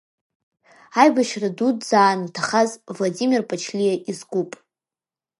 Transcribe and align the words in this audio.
Аибашьра 1.01 1.49
Дуӡӡа 1.57 1.95
аан 2.03 2.19
иҭахаз 2.27 2.69
Владимир 2.95 3.41
Ԥачлиа 3.47 3.95
изкуп. 4.11 4.51